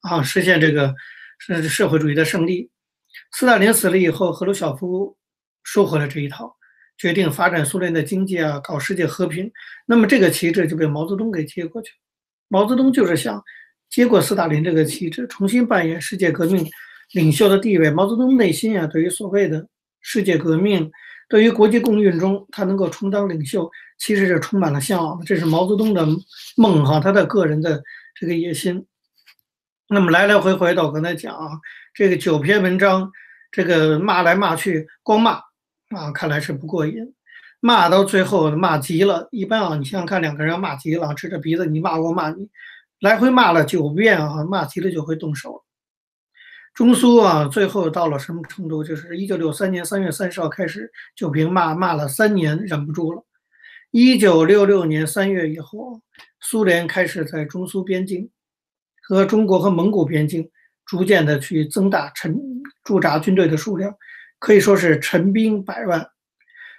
[0.01, 0.95] 啊实现这个
[1.39, 2.71] 是社会主义的胜利。
[3.33, 5.17] 斯大林死了以后，赫鲁晓夫
[5.63, 6.55] 收回了这一套，
[6.97, 9.51] 决定发展苏联的经济啊，搞世界和平。
[9.85, 11.91] 那么这个旗帜就被毛泽东给接过去。
[12.47, 13.43] 毛泽东就是想
[13.89, 16.65] 接过斯大林这个旗帜，重新扮演世界革命。
[17.13, 19.65] 领袖的地位，毛泽东内心啊，对于所谓的
[20.01, 20.91] 世界革命，
[21.29, 25.23] 对于国际共运中他能够充当领袖，其实是充满了向往的。
[25.23, 26.05] 这是毛泽东的
[26.57, 27.81] 梦哈，他的个人的
[28.13, 28.85] 这个野心。
[29.87, 31.51] 那么来来回回的，我刚才讲啊，
[31.93, 33.09] 这个九篇文章，
[33.51, 35.31] 这个骂来骂去，光骂
[35.95, 37.13] 啊，看来是不过瘾。
[37.61, 42.49] 骂到最后骂急了，一般啊，你想想看，两个人要骂急了，指着鼻子你骂我骂你，
[42.99, 45.63] 来回骂了九遍啊，骂急了就会动手。
[46.73, 48.83] 中苏啊，最后到了什么程度？
[48.83, 53.23] 就是一九六三年三月三十号开始，就平骂骂了三年，忍不住了。
[53.91, 56.01] 一九六六年三月以后，
[56.39, 58.29] 苏联开始在中苏边境
[59.01, 60.51] 和中国和蒙古边境，
[60.85, 62.37] 逐渐的去增大陈
[62.83, 63.95] 驻扎军队的数量，
[64.37, 66.07] 可以说是陈兵百万，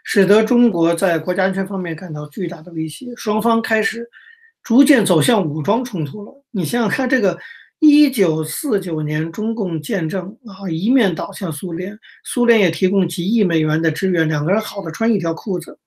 [0.04, 3.07] 使得中国在国家安全方面感到巨大的威胁。
[3.16, 4.09] 双方开始
[4.68, 6.44] 逐渐走向武装冲突了。
[6.50, 7.38] 你想想看，这个。
[7.81, 15.78] 一九四九年，中共建政啊，一面倒向苏联，苏联也提供几亿美元的支援，两个人好的穿一条裤子。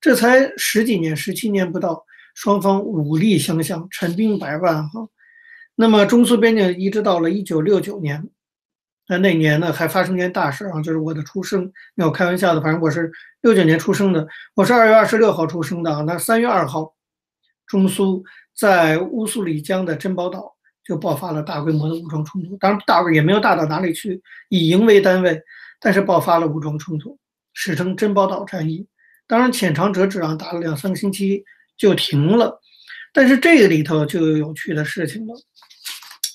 [0.00, 2.02] 这才十几年，十七年不到，
[2.34, 5.08] 双方武力相向，陈兵百万哈。
[5.74, 8.26] 那么中苏边境一直到了一九六九年，
[9.06, 16.00] 那那年呢还发生件大事啊，就是我的出生，没有开玩笑的，反正我是六九年出生的，我是二月二十六号出生的啊。
[16.06, 16.94] 那三月二号，
[17.70, 18.22] 中苏
[18.54, 20.54] 在乌苏里江的珍宝岛。
[20.82, 25.40] 就爆发了大规模的武装冲突，当然大也没有大到哪里去，以营为单位，
[25.78, 27.16] 但是爆发了武装冲突，
[27.52, 28.84] 史称珍宝岛战役。
[29.28, 31.44] 当然浅尝辄止啊，打了两三个星期
[31.76, 32.60] 就停了。
[33.12, 35.34] 但是这个里头就有有趣的事情了，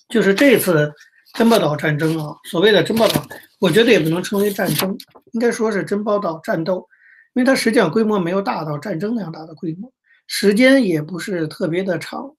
[0.08, 0.94] 就是这次
[1.34, 3.28] 珍宝岛战争啊，所谓的珍宝岛，
[3.60, 4.96] 我觉得也不能称为战争，
[5.34, 6.88] 应该说是珍宝岛战斗，
[7.34, 9.92] 因为它实际上规模没有大到战争那样大的规模，
[10.28, 12.36] 时间也不是特别的长。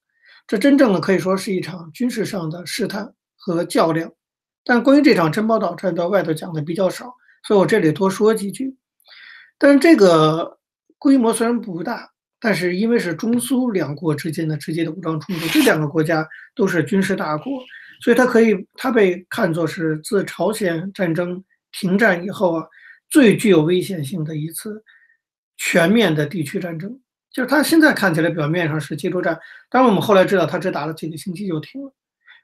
[0.46, 4.12] 这真正的可以说是一场军事上的试探和较量，
[4.64, 7.12] 但关于这场珍宝岛战斗，外头讲的比较少，
[7.46, 8.76] 所以我这里多说几句。
[9.58, 10.58] 但是这个
[10.98, 17.52] 规模虽然不大，但是因为是中苏两国之间的直接的武装冲突，这两个国家都是军事大国，
[18.00, 22.66] 所以它可以，它被看作是自朝鲜战争停战以后啊，
[23.10, 24.84] 最具有危险性的一次
[25.56, 27.00] 全面的地区战争。
[27.36, 31.92] 就是他现在看起来表面上是接触战，当然我们后来知道他只打了几个星期就停了。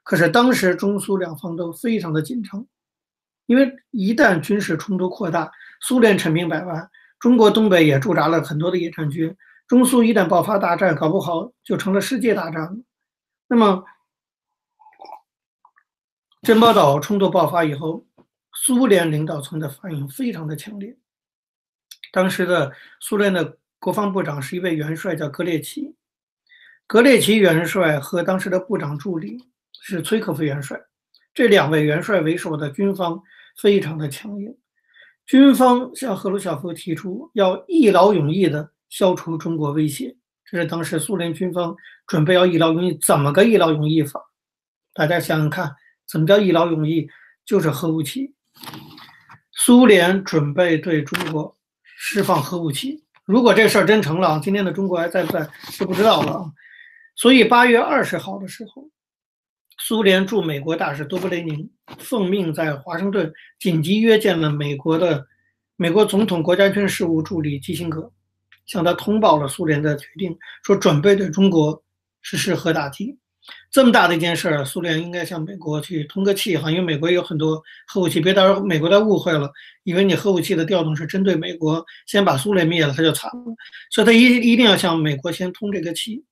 [0.03, 2.67] 可是当时中苏两方都非常的紧张，
[3.47, 5.51] 因为一旦军事冲突扩大，
[5.81, 9.35] 苏联陈兵百万，中国东北也驻扎了很多的野战军，
[9.67, 12.77] 中苏一旦爆发大战，搞不好就成了世界大战了。
[13.49, 13.83] 那么
[16.43, 18.05] 珍宝岛冲突爆发以后，
[18.53, 20.95] 苏联领导层的反应非常的强烈，
[22.13, 23.57] 当时的苏联的。
[23.83, 25.93] 国防部长是一位元帅，叫格列奇。
[26.87, 29.37] 格列奇元帅和当时的部长助理
[29.81, 30.81] 是崔可夫元帅，
[31.35, 33.21] 这两位元帅为首的军方
[33.57, 34.57] 非常的强硬。
[35.27, 41.75] 军方向赫鲁晓夫提出要一劳永逸地消除中国威胁，这是当时苏联军方
[42.07, 42.97] 准备要一劳永逸。
[43.03, 44.23] 怎么个一劳永逸法？
[44.95, 45.75] 大家想想看，
[46.07, 47.09] 怎么叫一劳永逸？
[47.45, 48.33] 就是核武器。
[49.51, 53.03] 苏联准备对中国释放核武器。
[53.33, 56.53] 如果这事儿真成了，今天的中国还在不在就不知道了啊。
[57.17, 58.87] 所以八月二十号的时候，
[59.79, 65.27] 苏联驻美国大使多布雷宁奉命在华盛顿紧急约见了美国的
[65.77, 68.13] 美国总统国家安全事务助理基辛格，
[68.67, 71.83] 向他通报了苏联的决定，说准备对中国
[72.21, 73.17] 实施核打击。
[73.71, 79.51] 这么大的一件事儿，苏联应该向美国去通个气哈，因为美国有很多核武器，别到时候美国再误会了，
[79.83, 83.55] 以为你核武器的调动是针对美国，先把苏联灭了，他就惨了。
[83.91, 86.25] 所以他一一定要向美国先通这个气。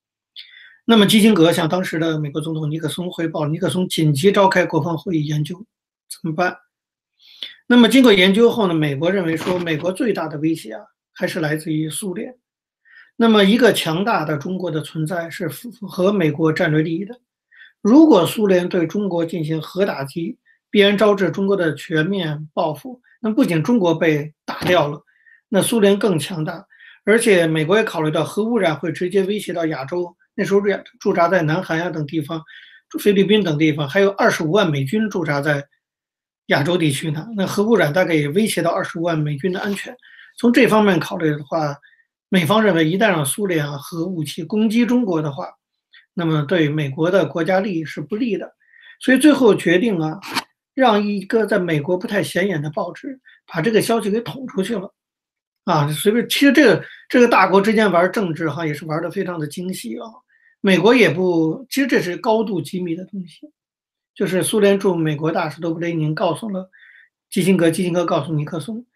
[0.85, 5.57] 那么基辛格向当时的美国总统尼克松汇报，尼克松紧急召开国防会议研究
[6.09, 6.57] 怎么办。
[7.67, 12.35] 那么经过研究后呢，美国认为说，美国最大的威胁啊，还是来自于苏联。
[13.23, 17.15] 那么，一个强大的中国的存在是符合美国战略利益的。
[17.83, 20.39] 如果苏联对中国进行核打击，
[20.71, 22.99] 必然招致中国的全面报复。
[23.21, 24.99] 那不仅中国被打掉了，
[25.51, 26.65] 那苏联更强大。
[27.05, 30.17] 而且，美国也考虑到核污染会直接威胁到亚洲。
[30.35, 32.43] 那时候驻驻扎在南韩呀等地方，
[32.99, 35.63] 菲律宾等地方，还有二十五万美军驻扎在
[36.47, 37.29] 亚洲地区呢。
[37.37, 39.95] 那核污染大概也威胁到二十五万美军的安全。
[40.39, 41.77] 从这方面考虑的话，
[42.33, 45.49] 美方认为，一旦让苏联啊核武器攻击中国的话，
[46.15, 48.49] 那么对美国的国家利益是不利的，
[49.01, 50.21] 所以最后决定啊，
[50.73, 53.19] 让一个在美国不太显眼的报纸
[53.53, 54.95] 把这个消息给捅出去了，
[55.65, 60.07] 啊，随便，其实这个这个大国之间玩政治哈，也是玩的非常的精细啊。
[60.61, 63.51] 美国也不，其实这是高度机密的东西，
[64.15, 66.71] 就是苏联驻美国大使多布雷宁告诉了
[67.29, 68.87] 基辛格，基辛格告诉尼克松。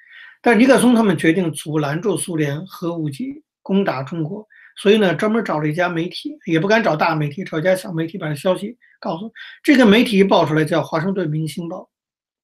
[0.47, 11.79] 但尼克松他们决定阻拦住苏联核武器攻打中国，所以呢，专门找了一家媒体，也不敢找大媒体，找一家小媒体，把消息告诉这个媒体一报出来，叫《华盛顿明星报》。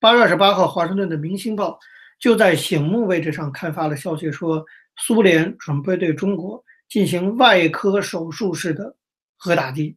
[0.01, 1.73] 八月二十八号，华盛顿的《明星报》
[2.19, 4.65] 就在醒目位置上刊发了消息，说
[4.97, 8.97] 苏联准备对中国进行外科手术式的
[9.37, 9.95] 核打击。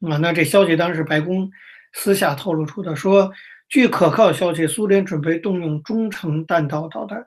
[0.00, 1.48] 啊，那这消息当时白宫
[1.92, 3.30] 私下透露出的，说。
[3.68, 7.26] 据可靠消息，苏联准备动用中程弹道导弹，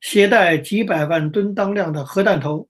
[0.00, 2.68] 携带几百万吨当量的核弹头，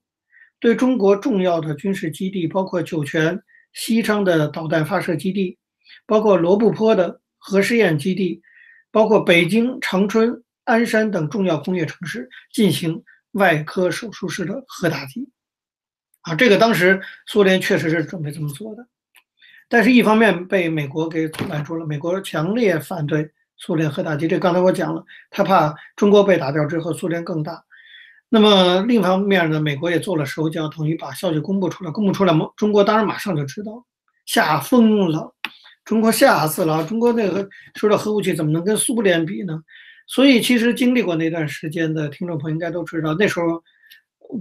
[0.61, 3.41] 对中国重要的军事基地，包括酒泉、
[3.73, 5.59] 西昌的导弹发射基地，
[6.07, 8.41] 包括罗布泊的核试验基地，
[8.93, 15.29] 包括北京、长春、鞍山等重要工业城市进行外科手术式的核打击。
[16.21, 18.87] 啊，这个当时苏联确实是准备这么做的，
[19.69, 24.27] 但是一方面被美国给阻拦住了，美国强烈反对苏联核打击。
[24.27, 27.63] 这刚才我讲了，他怕中国被打掉之后，苏联更大。
[28.29, 31.91] 那么另一方面呢，美国也做了手脚，等于把消息公布出来。
[31.91, 33.85] 公布出来，中国当然马上就知道，
[34.27, 35.35] 吓疯了，
[35.85, 36.85] 中国吓死了。
[36.85, 39.63] 中国那个说的核武器怎么能跟苏联比呢？
[40.07, 43.63] 所以其实经历过那段时间的听众朋友应该都知道，那时候。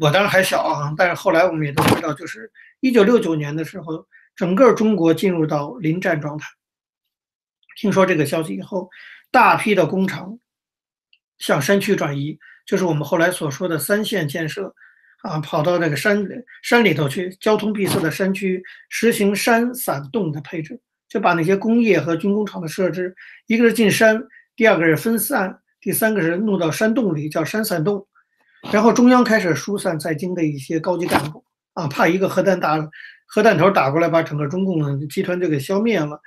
[0.01, 4.05] 我当然还小啊，但是后来我们也都知道，就是一九六九年的时候，
[4.37, 6.47] 整个中国进入到临战状态。
[7.75, 8.89] 听说这个消息以后，
[9.31, 10.39] 大批的工厂
[11.39, 14.73] 向山区转移，就是我们后来所说的三线建设
[15.23, 16.25] 啊，跑到那个山
[16.63, 23.15] 山里头去，交通闭塞的山区实行山散洞的配置，就把那些工业和军工厂的设置，
[23.47, 24.23] 一个是进山，
[24.55, 28.07] 第二个是分散，第三个是弄到山洞里，叫山散洞。
[28.71, 32.75] 然后中央开始疏散在京的一些高级干部啊，怕一个核弹打
[33.27, 36.19] 核弹头打过来，把整个中共的集团就给消灭了。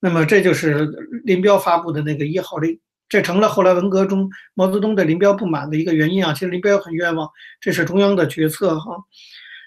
[0.00, 0.86] 那么这就是
[1.24, 6.32] 林彪发布的那个一号令，这成了后来文革中毛泽东对林彪不满的一个原因啊。
[6.32, 7.28] 其实林彪很冤枉，
[7.60, 8.96] 这是中央的决策哈。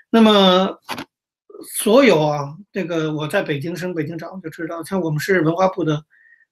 [0.10, 0.78] 那么
[1.75, 6.04] 所有啊，这个我在北京升北京长就知道，像我们是文化部的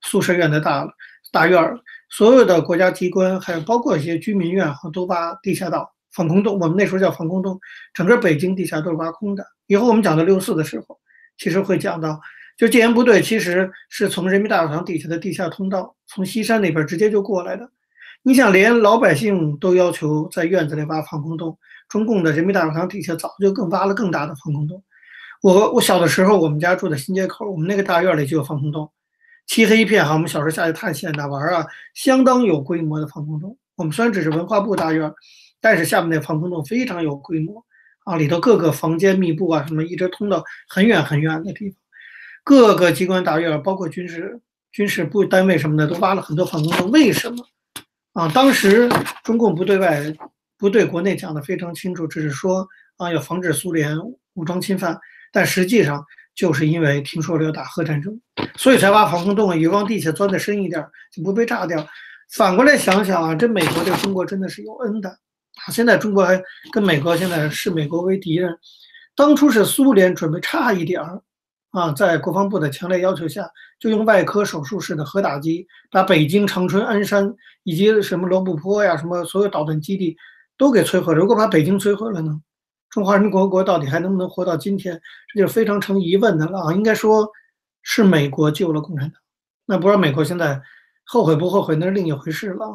[0.01, 0.87] 宿舍院的大
[1.31, 1.79] 大院。
[2.09, 6.57] 所有的国家机关，还有包括一些居民院，哈，都挖地下道、防空洞。
[6.59, 7.59] 我们那时候叫防空洞，
[7.93, 9.45] 整个北京地下都是挖空的。
[9.67, 10.99] 以后我们讲到六四的时候，
[11.37, 12.19] 其实会讲到，
[12.57, 17.69] 就戒严部队其实是从人民大会堂底下的地下通道，从西山那边直接就过来的。
[18.23, 21.55] 你想，连老百姓都要求在院子里挖防空洞，
[21.87, 24.83] 中共的人民大会堂底下早就更挖了更大的防空洞。
[25.43, 28.89] 我我小的时候，我们家住在新街口，我们那个大院里就有防空洞。
[29.45, 33.55] 漆黑一片哈，我们小时候下去探险的玩啊，相当有规模的防空洞。
[33.75, 35.13] 我们虽然只是文化部大院，
[35.67, 37.61] 但是下面那防空洞非常有规模
[38.05, 41.77] 啊，里头各个房间密布啊，什么一直通到很远很远的地方。
[42.45, 44.39] 各个机关大院，包括军事
[44.71, 46.89] 军事部单位什么的，都挖了很多防空洞。
[46.91, 47.45] 为什么
[48.13, 48.31] 啊？
[48.33, 48.89] 当时
[49.25, 50.01] 中共不对外、
[50.57, 53.99] 不对国内讲的非常清楚，只是说啊，要防止苏联
[54.35, 54.97] 武装侵犯，
[55.33, 56.05] 但实际上。
[56.37, 58.21] 就是因为听说了要打核战争，
[58.57, 61.83] 所以才挖防空洞啊，以往地下钻的深一点，就不被炸掉。
[62.31, 65.17] 反过来想想啊，这美国对中国真的是有恩的！
[65.71, 68.57] 现在中国还跟美国现在视美国为敌人，
[69.15, 71.21] 当初是苏联准备差一点儿
[71.71, 73.49] 啊，在国防部的强烈要求下，
[73.79, 80.15] 就用外科手术式的核打击，把北京、长春、鞍山以及什么罗布泊呀，什么所有导弹基地
[80.57, 81.19] 都给摧毁了。
[81.19, 82.39] 如果把北京摧毁了呢？
[82.89, 84.99] 中华人民共和国到底还能不能活到今天，
[85.33, 86.73] 这就非常成疑问的了啊！
[86.73, 87.29] 应该说
[87.83, 89.19] 是美国救了共产党，
[89.65, 90.59] 那不知道美国现在
[91.03, 92.65] 后悔不后悔，那是另一回事了。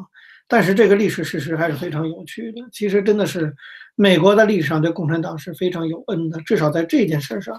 [0.53, 2.61] 但是这个历史事实还是非常有趣的。
[2.71, 3.57] 其实真的是
[3.95, 7.59] 美国在历史上对共产党是非常有恩的，至少在这件事上，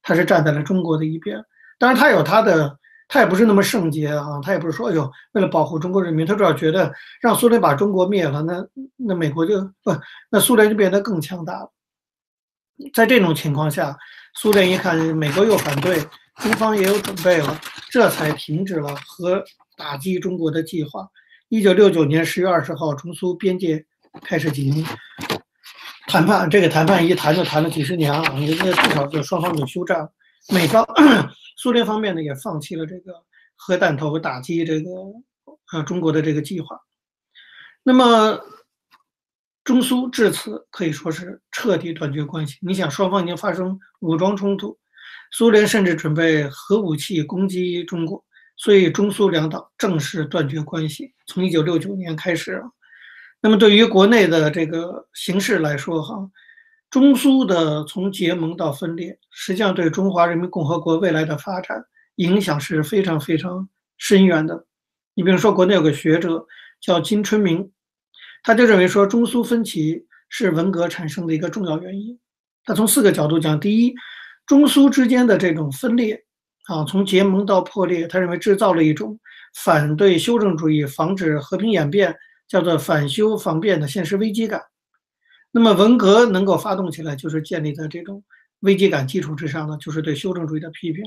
[0.00, 1.44] 他是站在了中国的一边。
[1.78, 6.90] 当然，他有他的，他也不是那么圣洁啊，他也不是说，哎呦，为了保护中国人民，他主要觉得
[7.20, 8.66] 让苏联把中国灭了，那
[8.96, 9.94] 那美国就不，
[10.30, 11.70] 那苏联就变得更强大了。
[12.94, 13.94] 在这种情况下，
[14.36, 16.00] 苏联一看美国又反对，
[16.36, 19.44] 中方也有准备了，这才停止了核
[19.76, 21.06] 打击中国的计划。
[21.52, 23.84] 一九六九年十月二十号，中苏边界
[24.22, 24.82] 开始进行
[26.06, 26.48] 谈判。
[26.48, 30.10] 这个谈判一谈就谈了几十年啊，人家至少就双方就休战。
[30.48, 30.82] 美方、
[31.58, 33.12] 苏联方面呢也放弃了这个
[33.54, 34.90] 核弹头打击这个
[35.74, 36.68] 呃中国的这个计划。
[37.82, 38.40] 那么。
[39.62, 42.58] 中苏至此可以说是彻底断绝关系。
[42.62, 44.76] 你想，双方已经发生武装冲突，
[45.30, 48.24] 苏联甚至准备核武器攻击中国，
[48.56, 51.12] 所以中苏两党正式断绝关系。
[51.26, 52.62] 从一九六九年开始，
[53.40, 56.30] 那么对于国内的这个形势来说，哈，
[56.90, 61.84] 中苏的从结盟到分裂，实际上对中华人民共和国未来的发展
[62.16, 64.66] 影响是非常非常深远的。
[65.14, 66.46] 你比如说，国内有个学者
[66.80, 67.70] 叫金春明。
[68.44, 72.18] 他就认为说，中苏分歧是文革产生的一个重要原因。
[72.64, 73.94] 他从四个角度讲：第一，
[74.46, 76.24] 中苏之间的这种分裂，
[76.66, 79.18] 啊，从结盟到破裂，他认为制造了一种
[79.54, 84.62] 反对修正主义、防止和平演变，叫做反修防变的现实危机感。
[85.50, 88.22] 那么文革能够发动起来，就是建立在这种
[88.60, 91.04] 危机感基础之上呢，就是对修正主义的批评。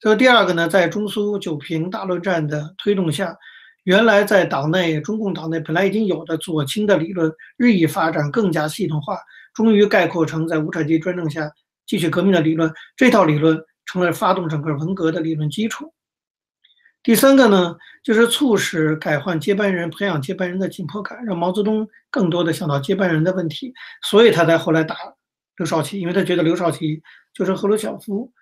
[0.00, 3.36] 这第二个呢，在中苏九平大论战的推动下。
[3.84, 9.18] 原来在党内，中共党内本来已经有的左倾的理论日益发展，更加系统化，
[9.54, 11.50] 终于概括成在无产阶级专政下
[11.84, 15.92] 继续革命的理论，这套理论成了发动整个文革的理论基础。
[17.02, 24.96] 第三个呢，就是促使改换接班人、培养接班人的紧迫感，让毛泽东更多的想到接班人的问题，所以他才后来打
[25.56, 27.02] 刘少奇，因为他觉得刘少奇
[27.34, 28.32] 就是赫鲁晓夫。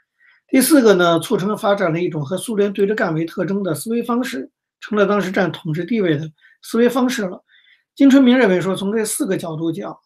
[0.49, 6.30] 第四个呢，促成了发展了一种和苏联对着干为特征的思维方式，成了当时占统治地位的
[6.61, 7.43] 思维方式了。
[7.95, 9.97] 金春明认为说，从这四个角度讲，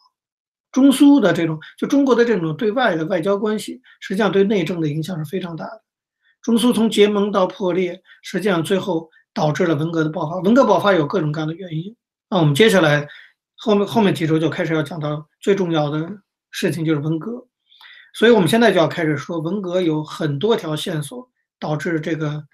[0.75, 5.83] 中苏的这种就中国的这种对外的外交关系，实际上对内政的影响是非常大的。
[6.43, 10.39] 中苏从结盟到破裂，实际上最后导致了文革的爆发。
[10.41, 11.97] 文革爆发有各种各样的原因。
[12.29, 13.07] 那我们接下来
[13.55, 16.07] 后面后面几周就开始要讲到最重要的
[16.51, 17.47] 事情，就是文革。
[18.13, 22.45] 所以我们现在就要开始说，文革有很多条线索导致这个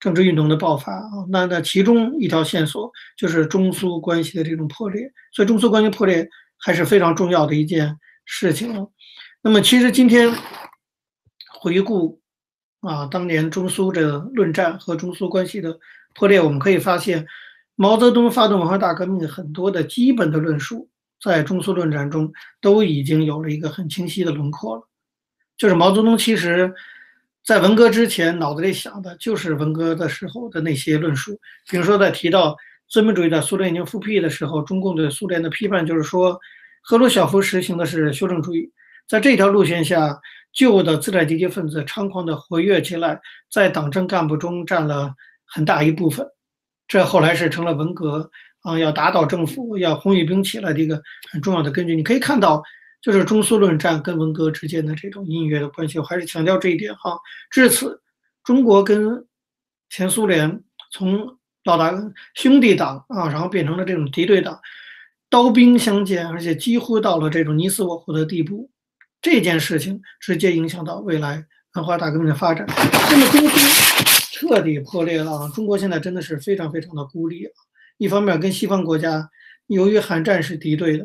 [0.00, 1.24] 政治运动的爆发啊。
[1.30, 5.10] 那那其中一条线索就是中苏关系的这种破裂。
[5.32, 8.88] 所以中苏关系破裂还是非常重要的一件事情。
[9.42, 10.32] 那么其实今天
[11.60, 12.20] 回顾。
[12.80, 15.76] 啊，当年中苏这论战和中苏关系的
[16.14, 17.26] 破裂，我们可以发现，
[17.74, 20.88] 毛泽东发动文化大革命很多的基本的论述，
[21.20, 24.88] 在中苏论战中都已经有了一个很清晰的轮廓了。
[25.56, 26.72] 就是毛泽东其实，
[27.44, 32.56] 在文革之前脑子里想的就是文革的时候的那些论述，比如说在提到
[32.88, 36.38] 资本主义在苏联已经复辟的时候，中共对苏联的批判就是说，
[36.82, 38.72] 赫鲁晓夫实行的是修正主义，
[39.08, 40.20] 在这条路线下。
[40.50, 43.20] 旧的资产阶级分子猖狂地活跃起来，
[43.52, 45.14] 在党政干部中占了
[45.44, 46.26] 很大一部分。
[46.88, 48.28] 这后来是成了文革
[48.62, 51.94] 啊，要打倒政府、要红卫兵起来的一个很重要的根据。
[51.94, 52.62] 你可以看到，
[53.02, 55.98] 就是中苏论战跟文革之间的这种隐约的关系。
[55.98, 57.16] 我还是强调这一点哈。
[57.50, 58.00] 至此，
[58.42, 59.24] 中国跟
[59.90, 61.92] 前苏联从老大
[62.34, 64.58] 兄弟党啊，然后变成了这种敌对党，
[65.28, 68.70] 刀兵相见，而且几乎到了这种你死我活的地步。
[69.20, 71.44] 这件事情直接影响到未来
[71.74, 72.64] 文化大革命的发展。
[72.68, 73.58] 那么中苏
[74.30, 75.48] 彻底破裂了啊！
[75.54, 77.50] 中国现在真的是非常非常的孤立啊！
[77.96, 79.28] 一方面跟西方国家
[79.66, 81.04] 由于韩战是敌对的，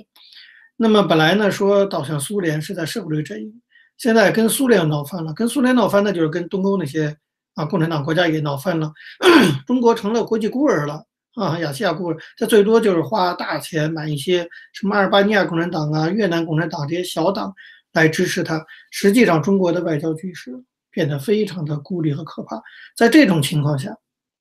[0.77, 3.61] 那么本来呢说倒向苏联是在社会主义阵营，
[3.97, 7.17] 现在跟苏联闹翻了，跟苏联闹翻那就是跟东欧那些
[7.55, 8.91] 啊共产党国家也闹翻了，
[9.67, 11.57] 中国成了国际孤儿了啊！
[11.59, 17.53] 亚细亚孤儿，他最多就是花大钱买一些什么阿尔巴尼亚共产党啊、越南共产党这些小党。
[17.93, 20.51] 来支持他，实际上中国的外交局势
[20.89, 22.59] 变得非常的孤立和可怕。
[22.97, 23.95] 在这种情况下，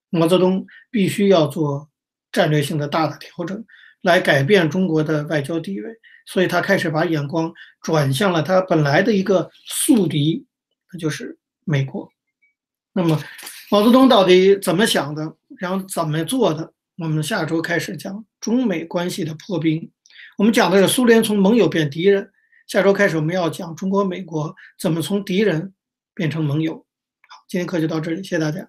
[0.08, 1.86] 毛泽东必须要做
[2.32, 3.62] 战略性的大的调整，
[4.00, 5.90] 来改变中国的外交地位。
[6.24, 7.52] 所以他开始把眼光
[7.82, 10.46] 转向了他本来的一个宿敌，
[10.90, 12.08] 那就是美国。
[12.93, 13.18] 那么
[13.70, 16.72] 毛泽东到底怎么想的，然后怎么做的？
[16.99, 19.90] 我们下周开始讲中美关系的破冰。
[20.36, 22.30] 我们讲的是苏联从盟友变敌人。
[22.66, 25.74] 下周开始，我们要讲中国、美国怎么从敌人
[26.14, 26.74] 变成盟友。
[26.76, 28.68] 好，今天课就到这里，谢谢大家。